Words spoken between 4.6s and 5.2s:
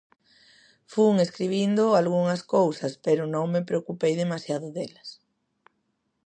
delas.